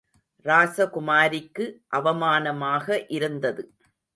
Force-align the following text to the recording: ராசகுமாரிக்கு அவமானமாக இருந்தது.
ராசகுமாரிக்கு 0.45 1.65
அவமானமாக 1.91 3.05
இருந்தது. 3.09 3.63